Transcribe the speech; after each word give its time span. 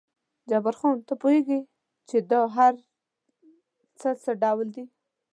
جبار 0.49 0.75
خان، 0.79 0.97
ته 1.07 1.13
پوهېږې 1.21 1.59
چې 2.09 2.17
دا 2.31 2.41
هر 2.55 2.73
څه 3.99 4.09
څه 4.23 4.31
ډول 4.43 4.67
دي؟ 4.75 4.85